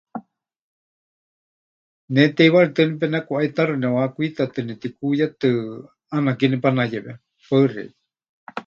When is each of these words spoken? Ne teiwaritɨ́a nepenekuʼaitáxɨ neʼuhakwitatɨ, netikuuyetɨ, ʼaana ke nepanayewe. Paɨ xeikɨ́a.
Ne 2.13 2.23
teiwaritɨ́a 2.35 2.87
nepenekuʼaitáxɨ 2.89 3.73
neʼuhakwitatɨ, 3.81 4.59
netikuuyetɨ, 4.67 5.49
ʼaana 6.09 6.31
ke 6.39 6.45
nepanayewe. 6.51 7.11
Paɨ 7.47 7.65
xeikɨ́a. 7.73 8.51